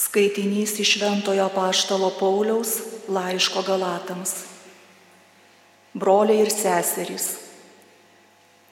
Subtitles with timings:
[0.00, 4.32] Skaitinys iš Šventojo Paštalo Pauliaus laiško Galatams.
[5.92, 7.26] Broliai ir seserys,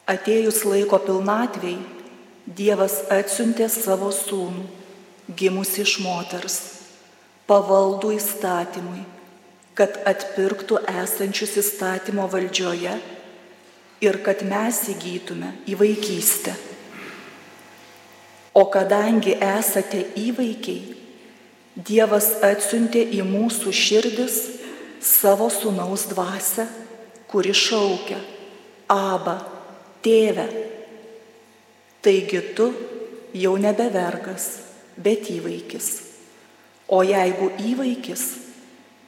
[0.09, 1.96] atėjus laiko pilnatvėjai,
[2.49, 4.62] Dievas atsiuntė savo sūnų,
[5.37, 6.54] gimusi iš moters,
[7.45, 9.03] pavaldų įstatymui,
[9.77, 12.95] kad atpirktų esančius įstatymo valdžioje
[14.01, 16.57] ir kad mes įgytume į vaikystę.
[18.57, 20.97] O kadangi esate įvaikiai,
[21.79, 24.39] Dievas atsiuntė į mūsų širdis
[25.05, 26.67] savo sunaus dvasę,
[27.31, 28.19] kuri šaukia-
[28.91, 29.36] Aba,
[30.03, 30.49] tėve.
[32.03, 32.72] Taigi tu
[33.33, 34.59] jau nebe vergas,
[34.97, 35.89] bet įvaikis.
[36.89, 38.25] O jeigu įvaikis,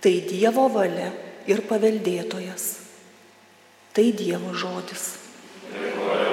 [0.00, 1.10] tai Dievo valia
[1.48, 2.74] ir paveldėtojas.
[3.92, 5.16] Tai Dievo žodis.
[5.74, 6.29] Dėkuoju.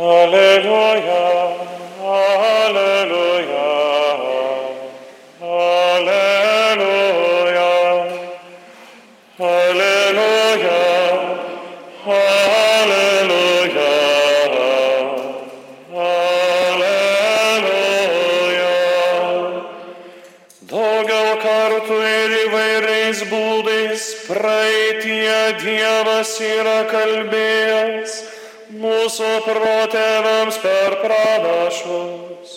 [0.00, 1.20] Alleluia,
[2.00, 3.66] Alleluia,
[5.44, 6.46] Alleluia,
[9.38, 10.80] Alleluia,
[12.16, 13.44] Alleluia,
[16.00, 17.20] Alleluia.
[20.64, 28.29] Daugiau kartų ir įvairiais būdais praeitie Dievas yra kalbėjęs
[28.78, 32.52] mūsų protėviams per pranašus.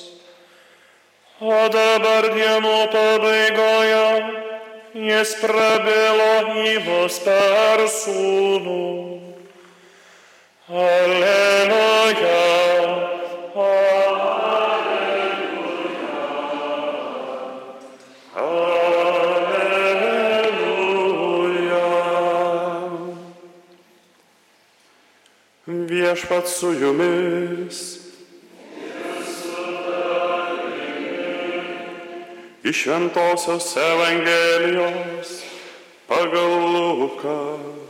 [1.41, 4.03] O dabar dienų pabaigoje
[5.09, 6.33] jis prabilo
[6.63, 8.83] į mus per sūnų.
[10.69, 12.43] Alleluja.
[26.13, 27.97] Viešpat su jumis.
[32.63, 35.41] Iš Šventojios Evangelijos
[36.07, 37.82] pagal Luką.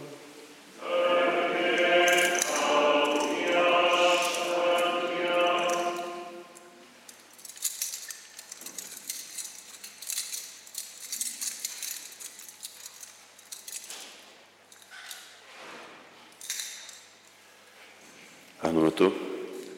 [18.74, 19.12] Anu metu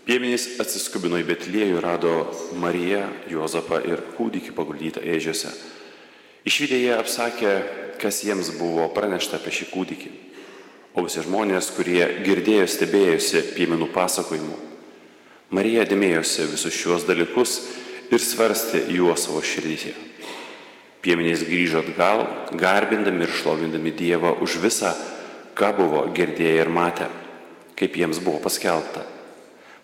[0.07, 2.11] piemenys atsiskubino į Betliejų, rado
[2.55, 5.49] Mariją, Juozapą ir kūdikį paguldytą ežiuose.
[6.47, 7.51] Išvykę jie apsakė,
[7.99, 10.11] kas jiems buvo pranešta apie šį kūdikį.
[10.95, 14.55] O visi žmonės, kurie girdėjo, stebėjosi piemenų pasakojimu.
[15.51, 17.57] Marija dėmėjosi visus šiuos dalykus
[18.15, 19.91] ir svarstė juos savo širdyje.
[21.03, 22.23] Piemenys grįžo atgal,
[22.55, 24.95] garbindami ir šlovindami Dievą už visą,
[25.51, 27.11] ką buvo girdėję ir matę
[27.79, 29.03] kaip jiems buvo paskelbta.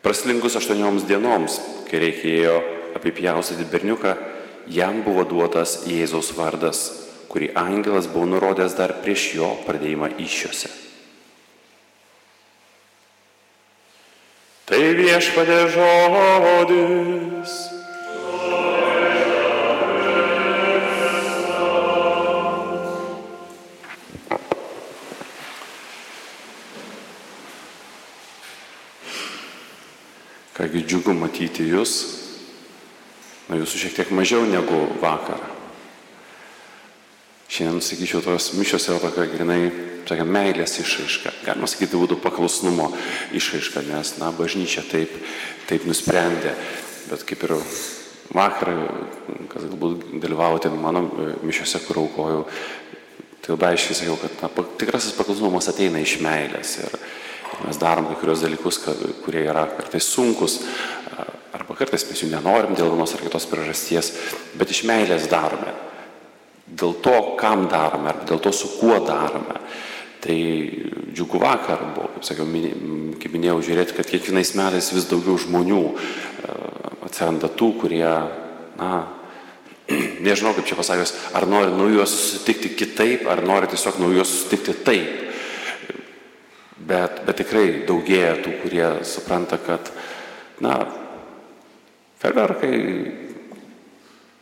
[0.01, 1.59] Praslingus aštuonioms dienoms,
[1.89, 2.55] kai reikėjo
[2.97, 4.15] apipjaustyti berniuką,
[4.71, 6.83] jam buvo duotas Jėzaus vardas,
[7.31, 10.71] kurį angelas buvo nurodęs dar prieš jo pradėjimą iššiose.
[14.71, 17.70] Tai viešpadė žodis.
[30.61, 31.91] Kągi džiugu matyti jūs,
[33.49, 35.39] na jūsų šiek tiek mažiau negu vakar.
[37.49, 39.71] Šiandien, sakyčiau, tos mišios yra tokia grinai,
[40.05, 41.31] tokia meilės išraiška.
[41.47, 42.91] Galima sakyti, būtų paklusnumo
[43.33, 45.15] išraiška, nes, na, bažnyčia taip,
[45.65, 46.53] taip nusprendė.
[47.09, 47.55] Bet kaip ir
[48.29, 48.71] vakar,
[49.49, 51.07] kas galbūt dalyvavote mano
[51.41, 52.45] mišiose, kur aukojau,
[53.41, 56.77] tai labai aiškiai sakiau, kad na, tikrasis paklusnumas ateina iš meilės.
[56.85, 57.01] Ir,
[57.59, 58.79] Mes darom kai kurios dalykus,
[59.25, 60.61] kurie yra kartais sunkus,
[61.51, 64.11] arba kartais mes jų nenorim dėl vienos ar kitos priežasties,
[64.57, 65.73] bet iš meilės darome.
[66.71, 69.59] Dėl to, kam darome, arba dėl to, su kuo darome.
[70.21, 70.37] Tai
[71.11, 72.45] džiugu vakar buvo, kaip sakiau,
[73.19, 75.81] kaip minėjau, žiūrėti, kad kiekvienais metais vis daugiau žmonių
[77.07, 78.05] atsiranda tų, kurie,
[78.77, 78.91] na,
[80.25, 85.30] nežinau kaip čia pasakius, ar nori naujuos susitikti kitaip, ar nori tiesiog naujuos susitikti taip.
[86.91, 89.93] Bet, bet tikrai daugėja tų, kurie supranta, kad,
[90.59, 90.75] na,
[92.19, 92.73] ferverkai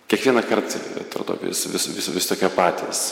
[0.09, 3.03] kiekvieną kartą atrodo vis, vis, vis, vis tokie patys.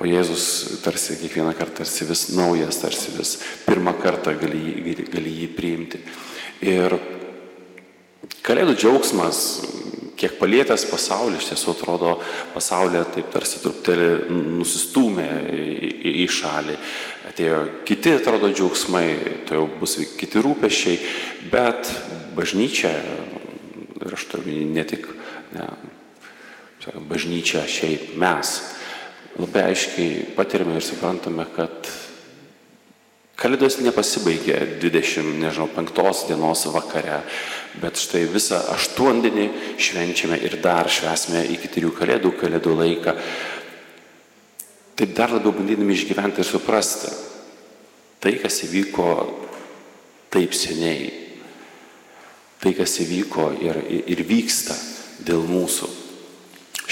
[0.00, 5.34] O Jėzus tarsi kiekvieną kartą tarsi vis naujas, tarsi vis pirmą kartą gali, gali, gali
[5.42, 6.00] jį priimti.
[6.64, 6.96] Ir
[8.44, 9.42] kalėdų džiaugsmas,
[10.18, 12.16] kiek palėtęs pasaulį, iš tiesų atrodo
[12.54, 14.10] pasaulyje taip tarsi truputėlį
[14.60, 16.76] nusistūmė į, į, į šalį.
[17.32, 19.06] Atėjo kiti, atrodo, džiaugsmai,
[19.48, 20.98] tai jau bus kiti rūpešiai,
[21.52, 21.88] bet
[22.36, 22.92] bažnyčia,
[24.02, 25.08] ir aš turiu ne tik
[25.56, 25.66] ne,
[27.08, 28.54] bažnyčia, šiaip mes,
[29.40, 31.92] labai aiškiai patirime ir suprantame, kad
[33.42, 37.16] Kalėdos nepasibaigė 25 dienos vakare,
[37.82, 39.46] bet štai visą aštuondienį
[39.82, 43.16] švenčiame ir dar švesime iki trijų kalėdų, kalėdų laiką.
[44.96, 47.10] Taip dar labiau bandydami išgyventi ir suprasti
[48.22, 49.06] tai, kas įvyko
[50.32, 51.08] taip seniai,
[52.62, 53.80] tai, kas įvyko ir,
[54.12, 54.76] ir vyksta
[55.26, 55.88] dėl mūsų.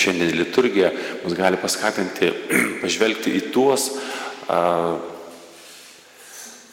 [0.01, 0.91] Šiandien liturgija
[1.23, 2.33] mus gali paskatinti
[2.83, 3.91] pažvelgti į tuos
[4.51, 4.59] a,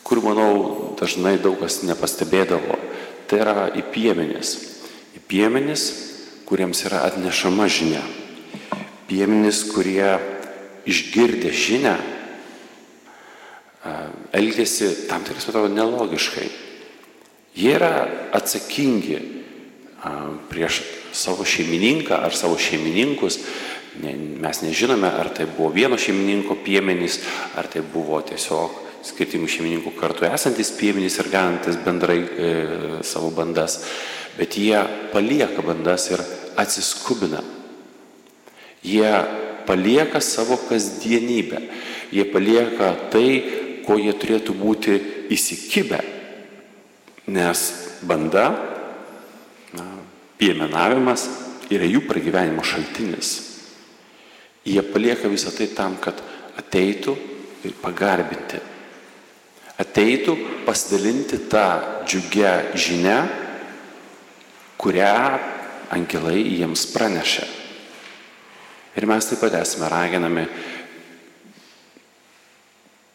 [0.08, 2.80] kur, manau, dažnai daug kas nepastebėdavo.
[3.28, 4.54] Tai yra į piemenis.
[5.18, 5.90] Į piemenis,
[6.48, 8.02] kuriems yra atnešama žinia.
[9.10, 10.16] Piemenis, kurie
[10.88, 11.96] išgirdę žinę,
[14.36, 16.48] elgėsi tam tikras, atrodo, nelogiškai.
[17.58, 17.92] Jie yra
[18.38, 19.20] atsakingi
[20.52, 20.82] prieš
[21.16, 23.40] savo šeimininką ar savo šeimininkus.
[23.98, 27.22] Mes nežinome, ar tai buvo vieno šeimininko piemenys,
[27.58, 32.50] ar tai buvo tiesiog skirtingų šeimininkų kartu esantis piemenys ir ganantis bendrai e,
[33.08, 33.80] savo bandas,
[34.38, 34.78] bet jie
[35.14, 36.22] palieka bandas ir
[36.60, 37.42] atsiskubina.
[38.86, 39.10] Jie
[39.68, 41.62] palieka savo kasdienybę,
[42.12, 43.28] jie palieka tai,
[43.86, 44.96] ko jie turėtų būti
[45.36, 46.00] įsikibę,
[47.28, 47.66] nes
[48.08, 48.48] banda,
[49.76, 49.86] na,
[50.40, 51.28] piemenavimas
[51.72, 53.36] yra jų pragyvenimo šaltinis.
[54.68, 56.20] Jie palieka visą tai tam, kad
[56.60, 57.14] ateitų
[57.68, 58.60] ir pagarbinti
[59.78, 60.36] ateitų
[60.66, 61.66] pasidalinti tą
[62.08, 63.18] džiugę žinę,
[64.78, 65.14] kurią
[65.94, 67.46] angelai jiems pranešė.
[68.98, 70.48] Ir mes taip pat esame raginami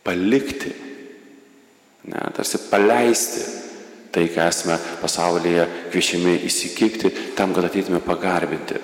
[0.07, 0.71] palikti,
[2.11, 3.43] ne, tarsi paleisti
[4.13, 8.79] tai, ką esame pasaulyje kviečiami įsikipti, tam, kad ateitume pagarbinti.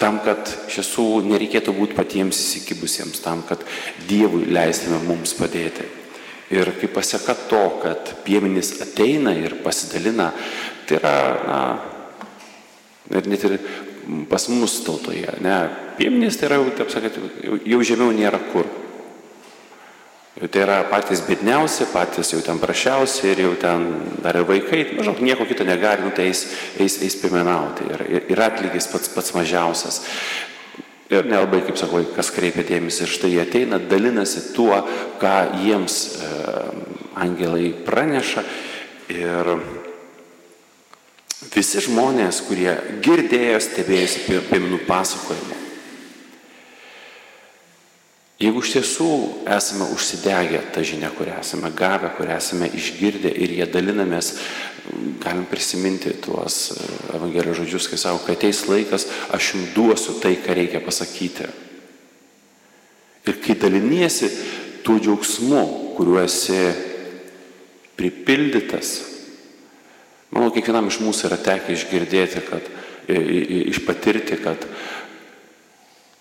[0.00, 3.60] Tam, kad iš tiesų nereikėtų būti patiems įsikibusiems, tam, kad
[4.08, 5.84] Dievui leistume mums padėti.
[6.56, 10.30] Ir kaip pasieka to, kad piemenys ateina ir pasidalina,
[10.88, 11.14] tai yra,
[11.44, 11.60] na,
[13.12, 13.58] ir net ir
[14.30, 15.56] pas mus tautoje, ne,
[15.98, 18.68] piemenys tai yra, taip sakant, jau, jau žemiau nėra kur.
[20.40, 23.82] Tai yra patys bėdniausi, patys jau ten prašiausi ir jau ten
[24.24, 26.46] dar ir vaikai, maždaug nieko kito negali, nu, tai eis,
[26.80, 27.84] eis, eis piemenauti.
[27.90, 30.00] Ir, ir atlygis pats, pats mažiausias.
[31.10, 34.78] Ir nelabai, kaip sakau, kas kreipia dėmesį, štai jie ateina, dalinasi tuo,
[35.20, 35.34] ką
[35.64, 36.30] jiems e,
[37.18, 38.46] angelai praneša.
[39.10, 39.50] Ir
[41.48, 45.56] visi žmonės, kurie girdėjo, stebėjosi piemenų pasakojimu.
[48.40, 49.06] Jeigu iš tiesų
[49.52, 54.30] esame užsidegę tą žinią, kurią esame gavę, kurią esame išgirdę ir jie dalinamės,
[55.20, 56.86] galim prisiminti tuos e,
[57.18, 59.04] Evangelijos žodžius, kai savo, kai ateis laikas,
[59.36, 61.50] aš jums duosiu tai, ką reikia pasakyti.
[63.28, 64.30] Ir kai daliniesi
[64.86, 65.60] tuo džiaugsmu,
[65.98, 66.62] kuriuo esi
[68.00, 68.94] pripildytas,
[70.34, 72.68] manau, kiekvienam iš mūsų yra tekę išgirdėti, kad,
[73.10, 74.66] išpatirti, kad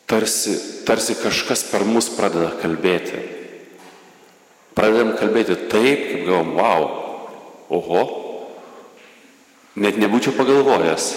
[0.09, 0.55] tarsi,
[0.87, 3.21] tarsi kažkas per mus pradeda kalbėti.
[4.77, 6.85] Pradedam kalbėti taip, kaip galvom, wow,
[7.79, 8.03] oho,
[9.79, 11.09] net nebūčiau pagalvojęs.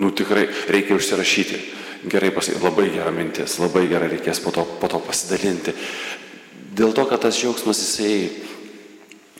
[0.00, 1.60] Nu tikrai reikia užsirašyti.
[2.08, 5.74] Gerai pasakyti, labai gera mintis, labai gerai reikės po to, po to pasidalinti.
[6.72, 8.14] Dėl to, kad tas džiaugsmas jisai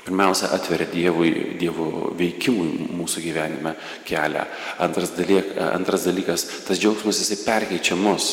[0.04, 1.30] Pirmiausia, atveria Dievui,
[1.60, 3.74] Dievo veikimui mūsų gyvenime
[4.08, 4.46] kelią.
[4.80, 8.30] Antras, dalyk, antras dalykas, tas džiaugsmas jisai perkeičia mus.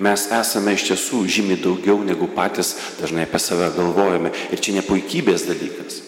[0.00, 4.32] Mes esame iš tiesų žymiai daugiau negu patys dažnai apie save galvojame.
[4.52, 6.00] Ir čia ne puikybės dalykas.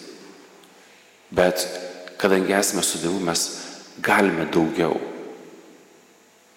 [1.33, 1.65] Bet
[2.21, 3.45] kadangi esame su Dievu, mes
[4.01, 4.97] galime daugiau.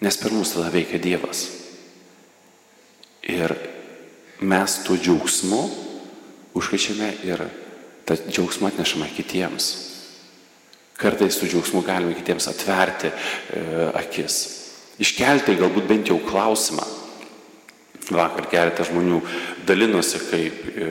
[0.00, 1.46] Nes per mus tada veikia Dievas.
[3.28, 3.52] Ir
[4.40, 5.91] mes tuo džiaugsmu
[6.58, 7.46] užkaičiame ir
[8.06, 9.70] tą džiaugsmą atnešame kitiems.
[10.98, 13.62] Kartais su džiaugsmu galime kitiems atverti e,
[13.98, 14.36] akis.
[15.02, 16.84] Iškelti galbūt bent jau klausimą.
[18.12, 19.20] Vakar keletą žmonių
[19.66, 20.88] dalinosi, kaip e,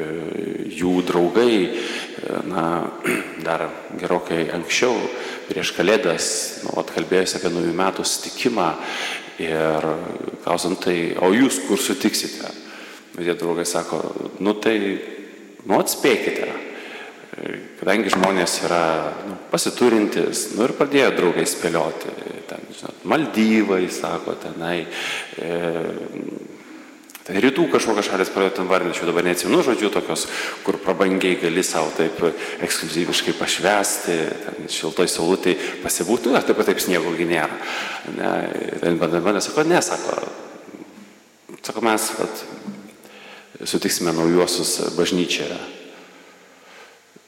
[0.79, 2.65] jų draugai, e, na,
[3.47, 3.67] dar
[3.99, 4.95] gerokai anksčiau,
[5.49, 6.27] prieš kalėdas,
[6.65, 8.69] nu, atkalbėjusi apie naujų metų sutikimą
[9.41, 9.87] ir
[10.43, 12.51] klausant tai, o jūs kur sutiksite?
[13.11, 13.99] Tie draugai sako,
[14.39, 14.75] nu tai
[15.69, 16.47] Nu, atspėkite,
[17.79, 18.85] kadangi žmonės yra
[19.27, 22.15] nu, pasiturintis, nu ir pradėjo draugai spėlioti,
[22.49, 24.79] ten, žinot, Maldyvai, sako, tenai,
[25.37, 25.59] e,
[27.21, 30.23] Tai rytų kažkokios šalis pradėjo ten vardinti, aš jau dabar neatsimenu žodžių tokios,
[30.65, 32.17] kur prabangiai gali savo taip
[32.65, 37.59] ekskluzyviškai pašvesti, ten šiltoj saulutėj pasibūti, nu, taip pat taip sniegogi nėra.
[38.17, 38.31] Ne,
[38.81, 40.17] ten bandė, sako, ne, sako,
[41.61, 42.43] sako, mes vat,
[43.65, 45.59] sutiksime naujuosius bažnyčioje.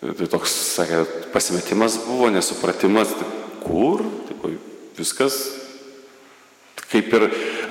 [0.04, 3.28] Tai toks, sakė, pasimetimas buvo, nesupratimas, tai
[3.64, 4.56] kur, tai,
[4.98, 5.38] viskas
[6.94, 7.24] Kaip ir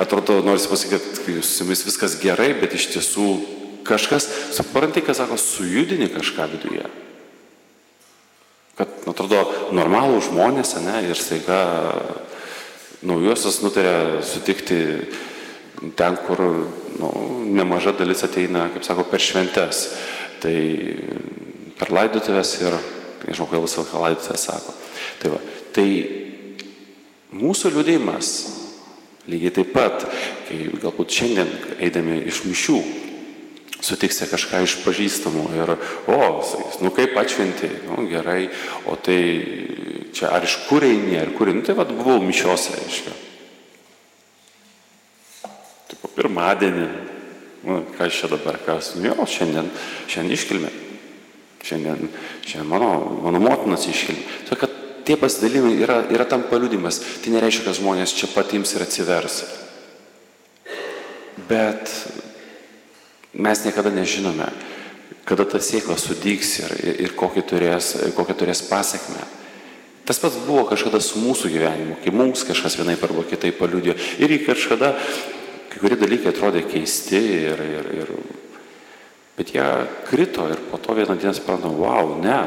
[0.03, 3.27] atrodo, nors pasakyti, su jumis viskas gerai, bet iš tiesų
[3.87, 4.27] kažkas,
[4.57, 6.89] suprantai, kas sako, sujudini kažką viduje.
[8.79, 9.45] Kad, atrodo,
[9.79, 11.61] normalų žmonės, ne, ir staiga
[13.07, 14.81] naujosios nutarė sutikti
[15.99, 16.43] ten, kur
[16.99, 17.13] nu,
[17.59, 19.85] nemaža dalis ateina, kaip sako, per šventes.
[20.43, 20.57] Tai
[21.79, 22.79] per laidotuvės ir,
[23.27, 24.75] nežinau, kodėl visą laiką laidotuvės sako.
[25.23, 25.41] Tai, va,
[25.75, 25.87] tai
[27.33, 28.35] mūsų liūdėjimas
[29.31, 30.03] Lygiai taip pat,
[30.49, 32.79] kai galbūt šiandien eidami iš mišių
[33.83, 35.73] sutiksite kažką iš pažįstamų ir,
[36.11, 38.49] o, sakys, nu kaip atšventi, nu gerai,
[38.91, 39.21] o tai
[40.15, 43.15] čia ar iš kur eini, ar kur eini, nu tai vad buvau mišiose, reiškia.
[46.23, 46.87] Pirmadienį,
[47.67, 49.67] nu, kas čia dabar, kas, nu jo, šiandien,
[50.07, 50.71] šiandien iškilmė.
[51.67, 52.07] Šiandien,
[52.47, 52.93] šiandien mano,
[53.25, 54.23] mano motinas iškilmė.
[54.47, 57.01] Tai, kad tie pasidalimai yra, yra tam paliudimas.
[57.23, 59.43] Tai nereiškia, kad žmonės čia patims ir atsivers.
[61.51, 61.91] Bet
[63.35, 64.47] mes niekada nežinome,
[65.27, 66.75] kada ta sėkla sudygs ir,
[67.09, 69.27] ir kokią turės, kokią turės pasiekmę.
[70.07, 73.95] Tas pats buvo kažkada su mūsų gyvenimu, kai mums kažkas vienai arba kitai paliudėjo.
[74.23, 74.97] Ir kažkada
[75.73, 78.13] kai kurie dalykai atrodė keisti, ir, ir, ir,
[79.39, 79.65] bet jie
[80.07, 82.43] krito ir po to vieną dieną suprantam, wow, ne,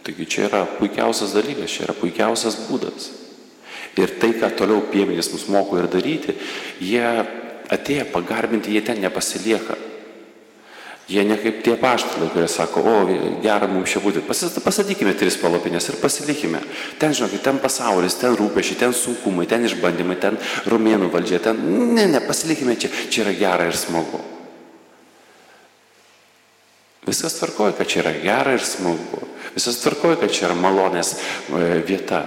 [0.00, 3.10] Taigi čia yra puikiausias dalykas, čia yra puikiausias būdas.
[4.00, 6.36] Ir tai, ką toliau piemenys mus moko ir daryti,
[6.80, 7.04] jie
[7.70, 9.76] atėję pagarbinti, jie ten nepasilieka.
[11.10, 12.98] Jie ne kaip tie paštalai, kurie sako, o
[13.42, 16.60] gera mums čia būti, pasadykime tris palapinės ir pasilikime.
[17.02, 20.38] Ten, žinokit, ten pasaulis, ten rūpešiai, ten sunkumai, ten išbandymai, ten
[20.70, 21.58] rumėnų valdžia, ten,
[21.96, 24.22] ne, ne, pasilikime čia, čia yra gera ir smagu.
[27.10, 29.24] Viskas tvarkoja, kad čia yra gera ir smagu.
[29.56, 32.22] Visas tvarkoja, kad čia yra malonės e, vieta.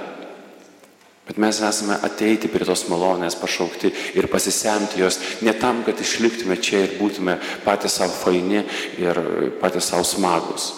[1.24, 6.58] Bet mes esame ateiti prie tos malonės, pašaukti ir pasisemti jos ne tam, kad išliktume
[6.60, 8.66] čia ir būtume patys savo faini
[9.00, 9.22] ir
[9.62, 10.74] patys savo smagus.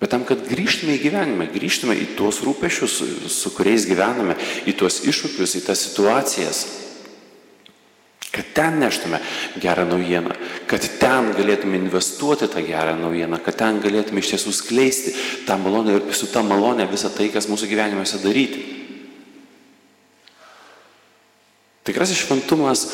[0.00, 2.96] Bet tam, kad grįžtume į gyvenimą, grįžtume į tuos rūpešius,
[3.30, 4.34] su kuriais gyvename,
[4.66, 6.64] į tuos iššūkius, į tas situacijas
[8.32, 9.18] Kad ten neštume
[9.60, 10.32] gerą naujieną,
[10.66, 15.12] kad ten galėtume investuoti tą gerą naujieną, kad ten galėtume iš tiesų skleisti
[15.44, 18.62] tą malonę ir su tą malonę visą tai, kas mūsų gyvenimuose daryti.
[21.82, 22.86] Tikrasis šventumas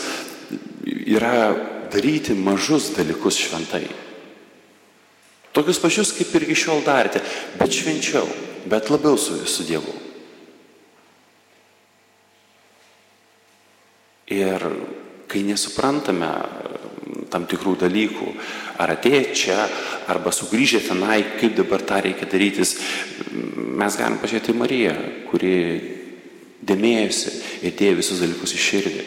[0.87, 1.53] yra
[1.93, 3.85] daryti mažus dalykus šventai.
[5.53, 7.21] Tokius pačius, kaip ir iki šiol darėte,
[7.59, 8.29] bet švenčiau,
[8.69, 9.95] bet labiau su, su Dievu.
[14.33, 14.65] Ir
[15.29, 16.31] kai nesuprantame
[17.33, 18.29] tam tikrų dalykų,
[18.81, 19.59] ar atėję čia,
[20.09, 22.77] arba sugrįžę tenai, kaip dabar tą reikia darytis,
[23.33, 24.95] mes galim pažiūrėti į Mariją,
[25.29, 25.55] kuri
[26.67, 27.35] dėmėjosi
[27.67, 29.05] ir dėjo visus dalykus į širdį.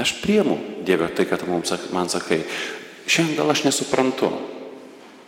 [0.00, 2.40] Aš priemu Dievę tai, kad mums, man sakai,
[3.04, 4.30] šiandien gal aš nesuprantu,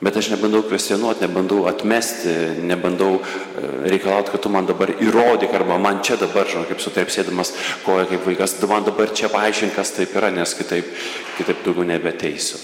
[0.03, 2.33] Bet aš nebandau kvestionuoti, nebandau atmesti,
[2.67, 7.53] nebandau e, reikalauti, kad tu man dabar įrodyk, arba man čia dabar, žinau, kaip sutarpsėdamas
[7.85, 10.89] koja kaip vaikas, tu man dabar čia paaiškink, kas taip yra, nes kitaip,
[11.37, 12.59] kitaip daugiau nebeteisiu.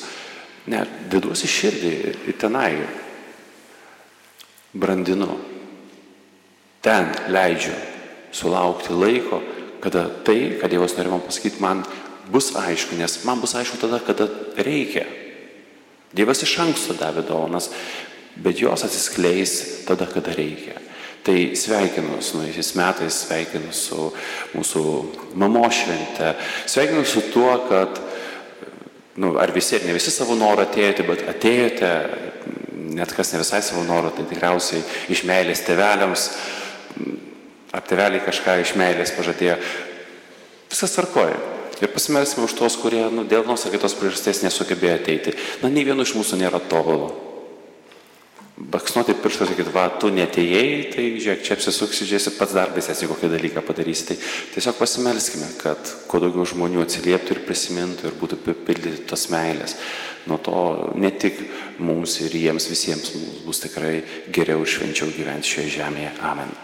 [0.75, 0.83] Ne,
[1.15, 1.93] deduosi širdį
[2.27, 2.73] ir tenai
[4.75, 5.39] brandinu.
[6.89, 7.75] Ten leidžiu
[8.33, 9.43] sulaukti laiko,
[9.81, 11.83] kada tai, kad Dievas nori man pasakyti, man
[12.33, 14.25] bus aišku, nes man bus aišku tada, kada
[14.57, 15.05] reikia.
[16.17, 17.69] Dievas iš anksto davė dovanas,
[18.41, 20.79] bet jos atsiskleis tada, kada reikia.
[21.29, 24.09] Tai sveikinu su naujaisiais metais, sveikinu su
[24.57, 24.85] mūsų
[25.37, 26.33] mamo švente,
[26.65, 28.01] sveikinu su tuo, kad,
[29.21, 31.93] nu, ar visi, ar ne visi savo norą atėjote, bet atėjote,
[32.97, 34.81] net kas ne visai savo norą, tai tikriausiai
[35.13, 36.31] iš meilės teveliams,
[37.73, 39.59] ar teveliai kažką iš meilės pažadėjo.
[40.69, 41.39] Viskas tvarkoja.
[41.79, 45.35] Ir pasimelsime už tos, kurie nu, dėl vienos ar kitos priežasties nesugebėjo ateiti.
[45.63, 47.13] Na, nei vieno iš mūsų nėra tobulo.
[48.59, 53.07] Baksnuoti pirštą ir sakyti, va, tu netėjai, tai žiūrėk, čia apsisuksi, žiūrėsi pats darbais, esi
[53.07, 54.09] kokį dalyką padarysi.
[54.11, 54.19] Tai
[54.57, 59.79] tiesiog pasimelskime, kad kuo daugiau žmonių atsilieptų ir prisimintų ir būtų papildyti tos meilės.
[60.27, 60.61] Nuo to
[60.99, 61.39] ne tik
[61.79, 64.01] mums ir jiems visiems mums bus tikrai
[64.35, 66.17] geriau ir švenčiau gyventi šioje žemėje.
[66.27, 66.59] Amen.